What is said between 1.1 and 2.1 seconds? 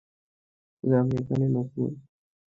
এখানে নতুন।